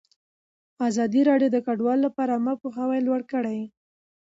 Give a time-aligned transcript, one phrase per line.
[0.87, 3.59] ازادي راډیو د کډوال لپاره عامه پوهاوي لوړ کړی.